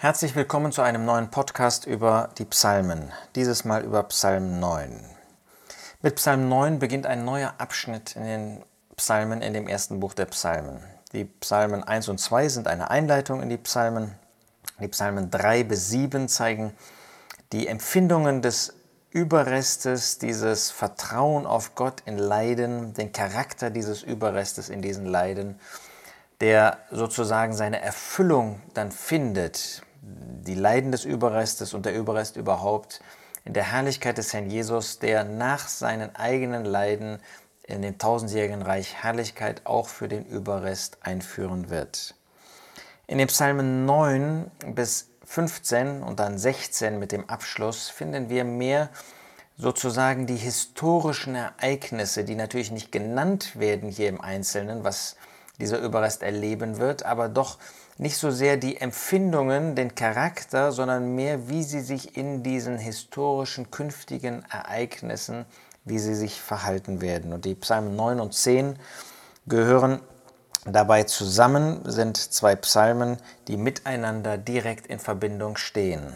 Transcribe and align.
Herzlich 0.00 0.36
willkommen 0.36 0.70
zu 0.70 0.80
einem 0.80 1.04
neuen 1.04 1.28
Podcast 1.28 1.84
über 1.84 2.28
die 2.38 2.44
Psalmen, 2.44 3.12
dieses 3.34 3.64
Mal 3.64 3.82
über 3.82 4.04
Psalm 4.04 4.60
9. 4.60 5.04
Mit 6.02 6.14
Psalm 6.14 6.48
9 6.48 6.78
beginnt 6.78 7.04
ein 7.04 7.24
neuer 7.24 7.54
Abschnitt 7.58 8.14
in 8.14 8.22
den 8.22 8.64
Psalmen 8.94 9.42
in 9.42 9.54
dem 9.54 9.66
ersten 9.66 9.98
Buch 9.98 10.14
der 10.14 10.26
Psalmen. 10.26 10.78
Die 11.12 11.24
Psalmen 11.24 11.82
1 11.82 12.08
und 12.10 12.18
2 12.18 12.48
sind 12.48 12.68
eine 12.68 12.90
Einleitung 12.90 13.42
in 13.42 13.48
die 13.48 13.56
Psalmen. 13.56 14.14
Die 14.78 14.86
Psalmen 14.86 15.32
3 15.32 15.64
bis 15.64 15.88
7 15.88 16.28
zeigen 16.28 16.74
die 17.50 17.66
Empfindungen 17.66 18.40
des 18.40 18.74
Überrestes, 19.10 20.18
dieses 20.18 20.70
Vertrauen 20.70 21.44
auf 21.44 21.74
Gott 21.74 22.02
in 22.04 22.18
Leiden, 22.18 22.94
den 22.94 23.10
Charakter 23.10 23.68
dieses 23.70 24.04
Überrestes 24.04 24.68
in 24.68 24.80
diesen 24.80 25.06
Leiden, 25.06 25.58
der 26.40 26.78
sozusagen 26.92 27.52
seine 27.52 27.80
Erfüllung 27.82 28.62
dann 28.74 28.92
findet 28.92 29.82
die 30.46 30.54
Leiden 30.54 30.92
des 30.92 31.04
Überrestes 31.04 31.74
und 31.74 31.86
der 31.86 31.94
Überrest 31.94 32.36
überhaupt 32.36 33.00
in 33.44 33.52
der 33.52 33.72
Herrlichkeit 33.72 34.18
des 34.18 34.32
Herrn 34.32 34.50
Jesus, 34.50 34.98
der 34.98 35.24
nach 35.24 35.68
seinen 35.68 36.14
eigenen 36.16 36.64
Leiden 36.64 37.18
in 37.62 37.82
dem 37.82 37.98
tausendjährigen 37.98 38.62
Reich 38.62 38.94
Herrlichkeit 39.02 39.62
auch 39.64 39.88
für 39.88 40.08
den 40.08 40.24
Überrest 40.24 40.98
einführen 41.02 41.70
wird. 41.70 42.14
In 43.06 43.18
den 43.18 43.28
Psalmen 43.28 43.84
9 43.84 44.50
bis 44.74 45.08
15 45.24 46.02
und 46.02 46.20
dann 46.20 46.38
16 46.38 46.98
mit 46.98 47.12
dem 47.12 47.28
Abschluss 47.28 47.88
finden 47.88 48.30
wir 48.30 48.44
mehr 48.44 48.88
sozusagen 49.58 50.26
die 50.26 50.36
historischen 50.36 51.34
Ereignisse, 51.34 52.24
die 52.24 52.36
natürlich 52.36 52.70
nicht 52.70 52.92
genannt 52.92 53.58
werden 53.58 53.90
hier 53.90 54.08
im 54.08 54.20
Einzelnen, 54.20 54.84
was 54.84 55.16
dieser 55.58 55.78
Überrest 55.78 56.22
erleben 56.22 56.78
wird, 56.78 57.04
aber 57.04 57.28
doch 57.28 57.58
nicht 57.98 58.16
so 58.16 58.30
sehr 58.30 58.56
die 58.56 58.80
Empfindungen, 58.80 59.74
den 59.74 59.94
Charakter, 59.94 60.72
sondern 60.72 61.14
mehr, 61.14 61.48
wie 61.48 61.64
sie 61.64 61.80
sich 61.80 62.16
in 62.16 62.42
diesen 62.42 62.78
historischen 62.78 63.70
künftigen 63.70 64.44
Ereignissen, 64.50 65.44
wie 65.84 65.98
sie 65.98 66.14
sich 66.14 66.40
verhalten 66.40 67.00
werden. 67.00 67.32
Und 67.32 67.44
die 67.44 67.56
Psalmen 67.56 67.96
9 67.96 68.20
und 68.20 68.34
10 68.34 68.78
gehören 69.46 70.00
dabei 70.64 71.04
zusammen, 71.04 71.80
sind 71.84 72.16
zwei 72.16 72.54
Psalmen, 72.56 73.18
die 73.48 73.56
miteinander 73.56 74.38
direkt 74.38 74.86
in 74.86 75.00
Verbindung 75.00 75.56
stehen. 75.56 76.14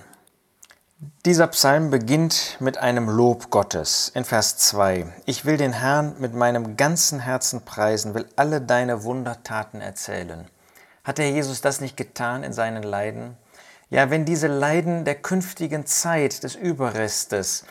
Dieser 1.24 1.48
Psalm 1.48 1.90
beginnt 1.90 2.58
mit 2.60 2.78
einem 2.78 3.08
Lob 3.08 3.50
Gottes 3.50 4.12
in 4.14 4.24
Vers 4.24 4.56
2. 4.58 5.12
Ich 5.26 5.44
will 5.44 5.56
den 5.56 5.72
Herrn 5.72 6.14
mit 6.20 6.32
meinem 6.32 6.76
ganzen 6.76 7.18
Herzen 7.18 7.64
preisen, 7.64 8.14
will 8.14 8.28
alle 8.36 8.60
deine 8.60 9.02
Wundertaten 9.02 9.80
erzählen. 9.80 10.46
Hat 11.04 11.18
der 11.18 11.30
Jesus 11.30 11.60
das 11.60 11.80
nicht 11.80 11.96
getan 11.96 12.44
in 12.44 12.52
seinen 12.52 12.84
Leiden? 12.84 13.36
Ja, 13.90 14.10
wenn 14.10 14.24
diese 14.24 14.46
Leiden 14.46 15.04
der 15.04 15.16
künftigen 15.16 15.84
Zeit 15.84 16.44
des 16.44 16.54
Überrestes 16.54 17.64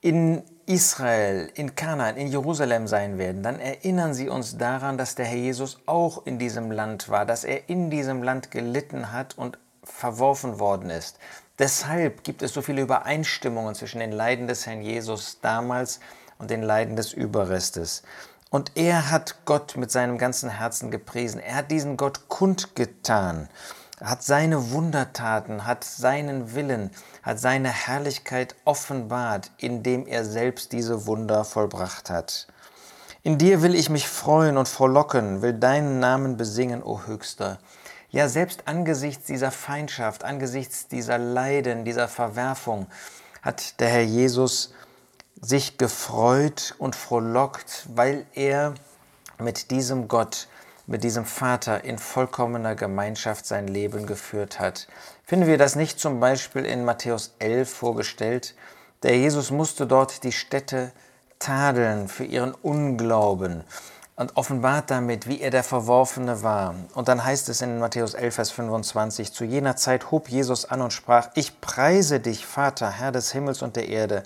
in 0.00 0.42
Israel, 0.66 1.50
in 1.54 1.74
Kanaan, 1.74 2.16
in 2.16 2.28
Jerusalem 2.28 2.86
sein 2.86 3.18
werden, 3.18 3.42
dann 3.42 3.58
erinnern 3.58 4.12
sie 4.14 4.28
uns 4.28 4.58
daran, 4.58 4.98
dass 4.98 5.14
der 5.14 5.24
Herr 5.24 5.38
Jesus 5.38 5.78
auch 5.86 6.26
in 6.26 6.38
diesem 6.38 6.70
Land 6.70 7.08
war, 7.08 7.24
dass 7.24 7.44
er 7.44 7.68
in 7.68 7.88
diesem 7.88 8.22
Land 8.22 8.50
gelitten 8.50 9.12
hat 9.12 9.38
und 9.38 9.58
verworfen 9.82 10.58
worden 10.58 10.90
ist. 10.90 11.18
Deshalb 11.58 12.24
gibt 12.24 12.42
es 12.42 12.52
so 12.52 12.60
viele 12.60 12.82
Übereinstimmungen 12.82 13.74
zwischen 13.74 14.00
den 14.00 14.12
Leiden 14.12 14.48
des 14.48 14.66
Herrn 14.66 14.82
Jesus 14.82 15.40
damals 15.40 16.00
und 16.38 16.50
den 16.50 16.62
Leiden 16.62 16.96
des 16.96 17.14
Überrestes. 17.14 18.02
Und 18.50 18.72
er 18.76 19.10
hat 19.10 19.44
Gott 19.44 19.76
mit 19.76 19.90
seinem 19.90 20.18
ganzen 20.18 20.50
Herzen 20.50 20.90
gepriesen. 20.90 21.40
Er 21.40 21.56
hat 21.56 21.70
diesen 21.70 21.96
Gott 21.96 22.28
kundgetan, 22.28 23.48
hat 24.00 24.22
seine 24.22 24.70
Wundertaten, 24.70 25.66
hat 25.66 25.82
seinen 25.82 26.54
Willen, 26.54 26.90
hat 27.22 27.40
seine 27.40 27.70
Herrlichkeit 27.70 28.54
offenbart, 28.64 29.50
indem 29.58 30.06
er 30.06 30.24
selbst 30.24 30.72
diese 30.72 31.06
Wunder 31.06 31.44
vollbracht 31.44 32.08
hat. 32.08 32.46
In 33.24 33.38
dir 33.38 33.62
will 33.62 33.74
ich 33.74 33.90
mich 33.90 34.06
freuen 34.08 34.56
und 34.56 34.68
frohlocken, 34.68 35.42
will 35.42 35.54
deinen 35.54 35.98
Namen 35.98 36.36
besingen, 36.36 36.84
o 36.84 37.06
Höchster. 37.06 37.58
Ja, 38.10 38.28
selbst 38.28 38.68
angesichts 38.68 39.26
dieser 39.26 39.50
Feindschaft, 39.50 40.22
angesichts 40.22 40.86
dieser 40.86 41.18
Leiden, 41.18 41.84
dieser 41.84 42.06
Verwerfung, 42.06 42.86
hat 43.42 43.80
der 43.80 43.88
Herr 43.88 44.04
Jesus 44.04 44.72
sich 45.40 45.78
gefreut 45.78 46.74
und 46.78 46.96
frohlockt, 46.96 47.86
weil 47.94 48.26
er 48.34 48.74
mit 49.38 49.70
diesem 49.70 50.08
Gott, 50.08 50.48
mit 50.86 51.04
diesem 51.04 51.24
Vater 51.24 51.84
in 51.84 51.98
vollkommener 51.98 52.74
Gemeinschaft 52.74 53.46
sein 53.46 53.68
Leben 53.68 54.06
geführt 54.06 54.60
hat. 54.60 54.88
Finden 55.24 55.46
wir 55.46 55.58
das 55.58 55.76
nicht 55.76 56.00
zum 56.00 56.20
Beispiel 56.20 56.64
in 56.64 56.84
Matthäus 56.84 57.34
11 57.38 57.68
vorgestellt? 57.68 58.54
Der 59.02 59.16
Jesus 59.16 59.50
musste 59.50 59.86
dort 59.86 60.22
die 60.24 60.32
Städte 60.32 60.92
tadeln 61.38 62.08
für 62.08 62.24
ihren 62.24 62.54
Unglauben 62.54 63.64
und 64.16 64.36
offenbart 64.36 64.90
damit, 64.90 65.28
wie 65.28 65.40
er 65.42 65.50
der 65.50 65.62
Verworfene 65.62 66.42
war. 66.42 66.74
Und 66.94 67.08
dann 67.08 67.22
heißt 67.22 67.50
es 67.50 67.60
in 67.60 67.78
Matthäus 67.78 68.14
11, 68.14 68.34
Vers 68.34 68.50
25, 68.52 69.32
zu 69.32 69.44
jener 69.44 69.76
Zeit 69.76 70.10
hob 70.10 70.30
Jesus 70.30 70.64
an 70.64 70.80
und 70.80 70.94
sprach, 70.94 71.28
ich 71.34 71.60
preise 71.60 72.20
dich, 72.20 72.46
Vater, 72.46 72.90
Herr 72.90 73.12
des 73.12 73.32
Himmels 73.32 73.60
und 73.60 73.76
der 73.76 73.88
Erde, 73.88 74.22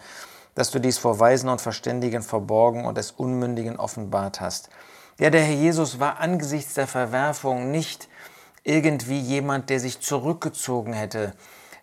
dass 0.60 0.70
du 0.70 0.78
dies 0.78 0.98
vor 0.98 1.18
Weisen 1.18 1.48
und 1.48 1.62
Verständigen 1.62 2.22
verborgen 2.22 2.84
und 2.84 2.98
des 2.98 3.12
Unmündigen 3.12 3.78
offenbart 3.78 4.42
hast. 4.42 4.68
Ja, 5.18 5.30
der 5.30 5.42
Herr 5.42 5.54
Jesus 5.54 6.00
war 6.00 6.20
angesichts 6.20 6.74
der 6.74 6.86
Verwerfung 6.86 7.70
nicht 7.70 8.10
irgendwie 8.62 9.18
jemand, 9.18 9.70
der 9.70 9.80
sich 9.80 10.00
zurückgezogen 10.00 10.92
hätte, 10.92 11.32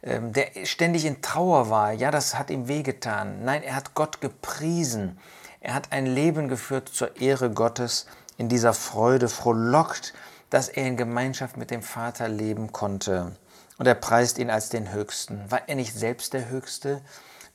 ähm, 0.03 0.31
der 0.31 0.51
ständig 0.65 1.05
in 1.05 1.23
Trauer 1.23 1.71
war. 1.71 1.91
Ja, 1.91 2.11
das 2.11 2.37
hat 2.37 2.51
ihm 2.51 2.67
wehgetan. 2.67 3.43
Nein, 3.43 3.63
er 3.63 3.75
hat 3.75 3.95
Gott 3.95 4.21
gepriesen. 4.21 5.17
Er 5.59 5.73
hat 5.73 5.91
ein 5.91 6.05
Leben 6.05 6.47
geführt 6.47 6.87
zur 6.87 7.19
Ehre 7.19 7.49
Gottes, 7.49 8.05
in 8.37 8.47
dieser 8.47 8.75
Freude 8.75 9.27
frohlockt, 9.27 10.13
dass 10.51 10.69
er 10.69 10.85
in 10.85 10.97
Gemeinschaft 10.97 11.57
mit 11.57 11.71
dem 11.71 11.81
Vater 11.81 12.27
leben 12.27 12.71
konnte. 12.71 13.35
Und 13.79 13.87
er 13.87 13.95
preist 13.95 14.37
ihn 14.37 14.51
als 14.51 14.69
den 14.69 14.93
Höchsten. 14.93 15.49
War 15.49 15.61
er 15.65 15.73
nicht 15.73 15.95
selbst 15.95 16.33
der 16.33 16.49
Höchste? 16.49 17.01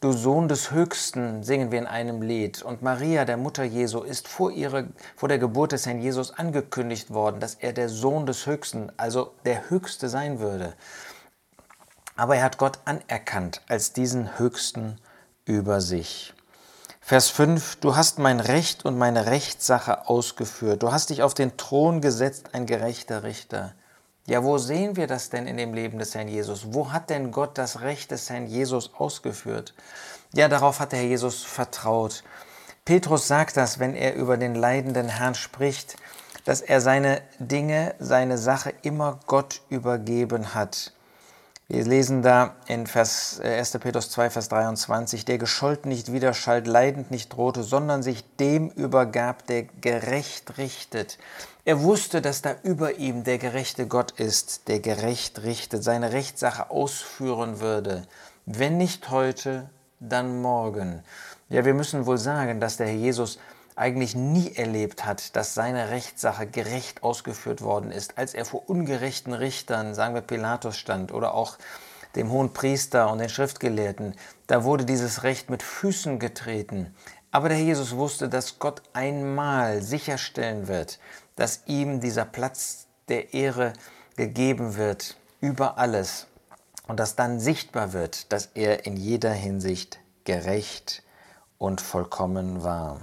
Du 0.03 0.11
Sohn 0.11 0.49
des 0.49 0.73
Höchsten, 0.73 1.45
singen 1.45 1.71
wir 1.71 1.79
in 1.79 1.87
einem 1.87 2.23
Lied. 2.23 2.61
Und 2.61 2.83
Maria, 2.83 3.25
der 3.25 3.37
Mutter 3.37 3.63
Jesu, 3.63 4.01
ist 4.01 4.27
vor, 4.27 4.51
ihre, 4.51 4.89
vor 5.15 5.29
der 5.29 5.39
Geburt 5.39 5.71
des 5.71 5.87
Herrn 5.87 6.03
Jesus 6.03 6.33
angekündigt 6.33 7.11
worden, 7.11 7.39
dass 7.39 7.55
er 7.55 7.73
der 7.73 7.89
Sohn 7.89 8.27
des 8.27 8.47
Höchsten, 8.47 8.91
also 8.97 9.33
der 9.45 9.71
Höchste 9.71 10.09
sein 10.09 10.41
würde. 10.41 10.75
Aber 12.17 12.35
er 12.35 12.43
hat 12.43 12.59
Gott 12.59 12.81
anerkannt 12.85 13.63
als 13.69 13.93
diesen 13.93 14.41
Höchsten 14.41 14.99
über 15.45 15.81
sich. 15.81 16.34
Vers 17.01 17.29
5, 17.29 17.77
du 17.77 17.95
hast 17.95 18.19
mein 18.19 18.41
Recht 18.41 18.84
und 18.84 18.99
meine 18.99 19.27
Rechtssache 19.27 20.09
ausgeführt. 20.09 20.83
Du 20.83 20.91
hast 20.91 21.11
dich 21.11 21.23
auf 21.23 21.34
den 21.34 21.57
Thron 21.57 22.01
gesetzt, 22.01 22.51
ein 22.55 22.67
gerechter 22.67 23.23
Richter. 23.23 23.73
Ja, 24.27 24.44
wo 24.44 24.56
sehen 24.56 24.97
wir 24.97 25.09
das 25.09 25.31
denn 25.31 25.49
in 25.49 25.56
dem 25.56 25.75
Leben 25.75 25.99
des 25.99 26.15
Herrn 26.15 26.28
Jesus? 26.28 26.72
Wo 26.72 26.93
hat 26.93 27.10
denn 27.10 27.33
Gott 27.33 27.59
das 27.59 27.81
Recht 27.81 28.12
des 28.12 28.31
Herrn 28.31 28.47
Jesus 28.47 28.93
ausgeführt? 28.97 29.75
Ja, 30.33 30.49
darauf 30.49 30.78
hat 30.78 30.93
der 30.93 31.00
Herr 31.00 31.09
Jesus 31.09 31.43
vertraut. 31.43 32.22
Petrus 32.84 33.27
sagt 33.27 33.56
das, 33.56 33.81
wenn 33.81 33.94
er 33.94 34.15
über 34.15 34.37
den 34.37 34.55
leidenden 34.55 35.09
Herrn 35.09 35.34
spricht, 35.34 35.97
dass 36.44 36.60
er 36.60 36.81
seine 36.81 37.22
Dinge, 37.38 37.94
seine 37.99 38.38
Sache 38.38 38.72
immer 38.83 39.19
Gott 39.27 39.60
übergeben 39.69 40.54
hat. 40.54 40.93
Wir 41.69 41.84
lesen 41.84 42.23
da 42.23 42.56
in 42.67 42.87
Vers, 42.87 43.41
1. 43.41 43.75
Äh, 43.75 43.78
Petrus 43.78 44.11
2, 44.11 44.31
Vers 44.31 44.49
23, 44.49 45.25
der 45.25 45.39
gescholten 45.39 45.91
nicht 45.91 46.12
widerschallt, 46.12 46.67
leidend 46.67 47.11
nicht 47.11 47.33
drohte, 47.33 47.62
sondern 47.62 48.03
sich 48.03 48.25
dem 48.37 48.69
übergab, 48.71 49.47
der 49.47 49.65
gerecht 49.81 50.59
richtet. 50.59 51.19
Er 51.65 51.83
wusste, 51.83 52.21
dass 52.21 52.43
da 52.43 52.56
über 52.62 52.99
ihm 52.99 53.25
der 53.25 53.39
gerechte 53.39 53.87
Gott 53.87 54.11
ist, 54.12 54.69
der 54.69 54.81
gerecht 54.81 55.45
richtet, 55.45 55.84
seine 55.84 56.12
Rechtssache 56.12 56.71
ausführen 56.71 57.60
würde. 57.60 58.03
Wenn 58.45 58.77
nicht 58.77 59.10
heute, 59.10 59.71
dann 60.01 60.42
morgen. 60.42 61.03
Ja, 61.48 61.65
wir 61.65 61.75
müssen 61.75 62.07
wohl 62.07 62.19
sagen, 62.19 62.60
dass 62.60 62.77
der 62.77 62.89
Herr 62.89 62.97
Jesus 62.97 63.39
eigentlich 63.77 64.15
nie 64.15 64.54
erlebt 64.54 65.04
hat, 65.04 65.34
dass 65.36 65.54
seine 65.54 65.91
Rechtssache 65.91 66.47
gerecht 66.47 67.03
ausgeführt 67.03 67.63
worden 67.63 67.91
ist, 67.91 68.19
als 68.19 68.34
er 68.34 68.45
vor 68.45 68.69
ungerechten 68.69 69.33
Richtern, 69.33 69.95
sagen 69.95 70.15
wir 70.15 70.22
Pilatus 70.22 70.77
stand 70.77 71.13
oder 71.13 71.34
auch 71.34 71.59
dem 72.15 72.30
hohen 72.30 72.53
Priester 72.53 73.10
und 73.10 73.19
den 73.19 73.28
Schriftgelehrten, 73.28 74.15
da 74.47 74.65
wurde 74.65 74.84
dieses 74.84 75.22
Recht 75.22 75.48
mit 75.48 75.63
Füßen 75.63 76.19
getreten. 76.19 76.95
Aber 77.30 77.48
der 77.48 77.59
Jesus 77.59 77.97
wusste, 77.97 78.28
dass 78.28 78.59
Gott 78.59 78.83
einmal 78.92 79.80
sicherstellen 79.83 80.69
wird, 80.69 80.98
dass 81.36 81.63
ihm 81.66 82.01
dieser 82.01 82.27
Platz 82.27 82.86
der 83.09 83.33
Ehre 83.33 83.72
gegeben 84.16 84.77
wird 84.77 85.16
über 85.41 85.78
alles 85.78 86.27
und 86.86 87.01
dass 87.01 87.16
dann 87.16 87.41
sichtbar 87.41 87.95
wird, 87.95 88.33
dass 88.33 88.51
er 88.54 88.84
in 88.84 88.97
jeder 88.97 89.33
Hinsicht 89.33 89.98
gerecht 90.24 91.03
und 91.57 91.80
vollkommen 91.80 92.63
war. 92.63 93.01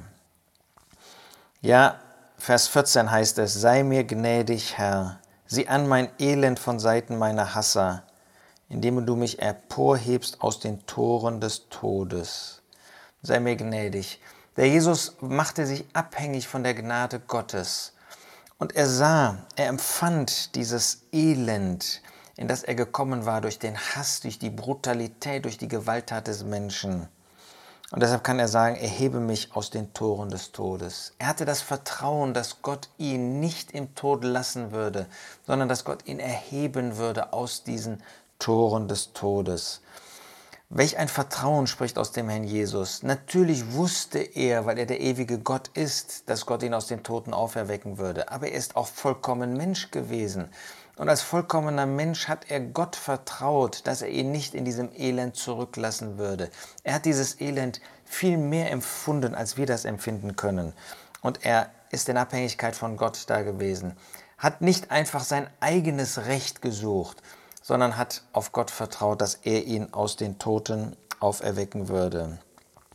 Ja, 1.61 1.99
Vers 2.37 2.69
14 2.69 3.11
heißt 3.11 3.37
es, 3.39 3.53
sei 3.53 3.83
mir 3.83 4.05
gnädig, 4.05 4.77
Herr, 4.77 5.19
sieh 5.45 5.67
an 5.67 5.87
mein 5.87 6.09
Elend 6.17 6.57
von 6.57 6.79
Seiten 6.79 7.17
meiner 7.17 7.53
Hasser. 7.53 8.03
indem 8.69 9.05
du 9.05 9.15
mich 9.15 9.41
emporhebst 9.41 10.41
aus 10.41 10.59
den 10.59 10.85
Toren 10.85 11.41
des 11.41 11.67
Todes. 11.69 12.61
Sei 13.21 13.39
mir 13.39 13.55
gnädig. 13.55 14.21
Der 14.55 14.69
Jesus 14.69 15.15
machte 15.19 15.65
sich 15.65 15.85
abhängig 15.93 16.47
von 16.47 16.63
der 16.63 16.75
Gnade 16.75 17.19
Gottes. 17.19 17.93
Und 18.57 18.75
er 18.75 18.87
sah, 18.87 19.37
er 19.55 19.67
empfand 19.67 20.55
dieses 20.55 21.07
Elend, 21.11 22.01
in 22.35 22.47
das 22.47 22.63
er 22.63 22.75
gekommen 22.75 23.25
war 23.25 23.41
durch 23.41 23.57
den 23.57 23.77
Hass, 23.77 24.21
durch 24.21 24.37
die 24.37 24.49
Brutalität, 24.49 25.45
durch 25.45 25.57
die 25.57 25.67
Gewalttat 25.67 26.27
des 26.27 26.43
Menschen. 26.43 27.07
Und 27.91 28.03
deshalb 28.03 28.23
kann 28.23 28.37
er 28.37 28.47
sagen, 28.47 28.75
erhebe 28.75 29.19
mich 29.19 29.55
aus 29.55 29.71
den 29.71 29.93
Toren 29.93 30.29
des 30.29 30.51
Todes. 30.51 31.13
Er 31.17 31.27
hatte 31.27 31.45
das 31.45 31.61
Vertrauen, 31.61 32.35
dass 32.35 32.61
Gott 32.61 32.89
ihn 32.99 33.39
nicht 33.39 33.71
im 33.71 33.95
Tod 33.95 34.23
lassen 34.23 34.71
würde, 34.71 35.07
sondern 35.47 35.69
dass 35.69 35.85
Gott 35.85 36.05
ihn 36.05 36.19
erheben 36.19 36.97
würde 36.97 37.33
aus 37.33 37.63
diesen 37.63 38.03
Toren 38.37 38.87
des 38.87 39.13
Todes. 39.13 39.81
Welch 40.71 40.99
ein 40.99 41.07
Vertrauen 41.07 41.65
spricht 41.65 41.97
aus 41.97 42.11
dem 42.11 42.29
Herrn 42.29 42.43
Jesus. 42.43 43.01
Natürlich 43.01 43.73
wusste 43.73 44.19
er, 44.19 44.67
weil 44.67 44.77
er 44.77 44.85
der 44.85 45.01
ewige 45.01 45.39
Gott 45.39 45.69
ist, 45.69 46.29
dass 46.29 46.45
Gott 46.45 46.61
ihn 46.61 46.75
aus 46.75 46.85
den 46.85 47.01
Toten 47.01 47.33
auferwecken 47.33 47.97
würde. 47.97 48.31
Aber 48.31 48.49
er 48.49 48.53
ist 48.53 48.75
auch 48.75 48.85
vollkommen 48.85 49.57
Mensch 49.57 49.89
gewesen. 49.89 50.49
Und 50.95 51.09
als 51.09 51.23
vollkommener 51.23 51.87
Mensch 51.87 52.27
hat 52.27 52.51
er 52.51 52.59
Gott 52.59 52.95
vertraut, 52.95 53.87
dass 53.87 54.03
er 54.03 54.09
ihn 54.09 54.31
nicht 54.31 54.53
in 54.53 54.63
diesem 54.63 54.91
Elend 54.95 55.35
zurücklassen 55.35 56.19
würde. 56.19 56.51
Er 56.83 56.93
hat 56.93 57.05
dieses 57.05 57.41
Elend 57.41 57.81
viel 58.05 58.37
mehr 58.37 58.69
empfunden, 58.69 59.33
als 59.33 59.57
wir 59.57 59.65
das 59.65 59.85
empfinden 59.85 60.35
können. 60.35 60.73
Und 61.21 61.43
er 61.43 61.71
ist 61.89 62.09
in 62.09 62.17
Abhängigkeit 62.17 62.75
von 62.75 62.95
Gott 62.95 63.23
da 63.25 63.41
gewesen. 63.41 63.97
Hat 64.37 64.61
nicht 64.61 64.91
einfach 64.91 65.23
sein 65.23 65.49
eigenes 65.61 66.27
Recht 66.27 66.61
gesucht, 66.61 67.23
sondern 67.69 67.97
hat 67.97 68.23
auf 68.33 68.51
Gott 68.51 68.71
vertraut, 68.71 69.21
dass 69.21 69.35
er 69.43 69.63
ihn 69.63 69.93
aus 69.93 70.15
den 70.15 70.39
Toten 70.39 70.95
auferwecken 71.19 71.87
würde. 71.87 72.39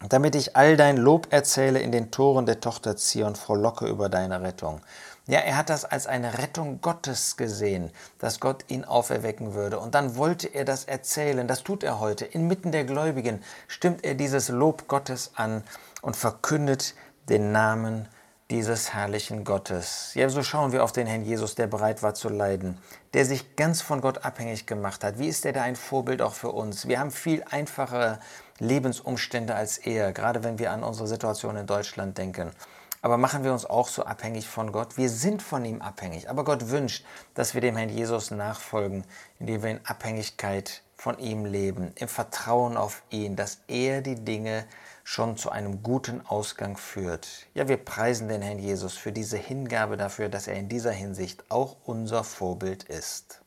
Damit 0.08 0.34
ich 0.34 0.56
all 0.56 0.76
dein 0.76 0.96
Lob 0.96 1.28
erzähle 1.30 1.78
in 1.78 1.92
den 1.92 2.10
Toren 2.10 2.44
der 2.44 2.58
Tochter 2.58 2.96
Zion, 2.96 3.36
frohlocke 3.36 3.86
über 3.86 4.08
deine 4.08 4.42
Rettung. 4.42 4.80
Ja, 5.28 5.38
er 5.38 5.56
hat 5.56 5.70
das 5.70 5.84
als 5.84 6.08
eine 6.08 6.38
Rettung 6.38 6.80
Gottes 6.80 7.36
gesehen, 7.36 7.92
dass 8.18 8.40
Gott 8.40 8.64
ihn 8.66 8.84
auferwecken 8.84 9.54
würde. 9.54 9.78
Und 9.78 9.94
dann 9.94 10.16
wollte 10.16 10.48
er 10.48 10.64
das 10.64 10.86
erzählen. 10.86 11.46
Das 11.46 11.62
tut 11.62 11.84
er 11.84 12.00
heute. 12.00 12.24
Inmitten 12.24 12.72
der 12.72 12.82
Gläubigen 12.82 13.44
stimmt 13.68 14.04
er 14.04 14.16
dieses 14.16 14.48
Lob 14.48 14.88
Gottes 14.88 15.30
an 15.36 15.62
und 16.02 16.16
verkündet 16.16 16.96
den 17.28 17.52
Namen 17.52 18.08
dieses 18.50 18.92
herrlichen 18.92 19.44
Gottes. 19.44 20.12
Ja, 20.14 20.28
so 20.28 20.42
schauen 20.42 20.72
wir 20.72 20.84
auf 20.84 20.92
den 20.92 21.06
Herrn 21.06 21.24
Jesus, 21.24 21.54
der 21.54 21.66
bereit 21.66 22.02
war 22.02 22.14
zu 22.14 22.28
leiden, 22.28 22.78
der 23.14 23.24
sich 23.24 23.56
ganz 23.56 23.80
von 23.80 24.00
Gott 24.00 24.24
abhängig 24.24 24.66
gemacht 24.66 25.02
hat. 25.02 25.18
Wie 25.18 25.28
ist 25.28 25.46
er 25.46 25.52
da 25.52 25.62
ein 25.62 25.76
Vorbild 25.76 26.20
auch 26.20 26.34
für 26.34 26.50
uns? 26.50 26.86
Wir 26.86 27.00
haben 27.00 27.10
viel 27.10 27.42
einfachere 27.50 28.18
Lebensumstände 28.58 29.54
als 29.54 29.78
er, 29.78 30.12
gerade 30.12 30.44
wenn 30.44 30.58
wir 30.58 30.72
an 30.72 30.82
unsere 30.82 31.08
Situation 31.08 31.56
in 31.56 31.66
Deutschland 31.66 32.18
denken. 32.18 32.50
Aber 33.00 33.18
machen 33.18 33.44
wir 33.44 33.52
uns 33.52 33.66
auch 33.66 33.88
so 33.88 34.04
abhängig 34.04 34.48
von 34.48 34.72
Gott? 34.72 34.96
Wir 34.96 35.10
sind 35.10 35.42
von 35.42 35.64
ihm 35.64 35.82
abhängig. 35.82 36.30
Aber 36.30 36.44
Gott 36.44 36.70
wünscht, 36.70 37.04
dass 37.34 37.52
wir 37.52 37.60
dem 37.60 37.76
Herrn 37.76 37.90
Jesus 37.90 38.30
nachfolgen, 38.30 39.04
indem 39.38 39.62
wir 39.62 39.70
in 39.72 39.80
Abhängigkeit 39.84 40.82
von 40.96 41.18
ihm 41.18 41.44
leben, 41.44 41.92
im 41.96 42.08
Vertrauen 42.08 42.78
auf 42.78 43.02
ihn, 43.10 43.36
dass 43.36 43.58
er 43.68 44.00
die 44.00 44.14
Dinge 44.14 44.64
schon 45.04 45.36
zu 45.36 45.50
einem 45.50 45.82
guten 45.82 46.26
Ausgang 46.26 46.76
führt. 46.76 47.46
Ja, 47.52 47.68
wir 47.68 47.76
preisen 47.76 48.28
den 48.28 48.42
Herrn 48.42 48.58
Jesus 48.58 48.94
für 48.94 49.12
diese 49.12 49.36
Hingabe 49.36 49.96
dafür, 49.96 50.30
dass 50.30 50.48
er 50.48 50.56
in 50.56 50.68
dieser 50.68 50.92
Hinsicht 50.92 51.44
auch 51.50 51.76
unser 51.84 52.24
Vorbild 52.24 52.84
ist. 52.84 53.43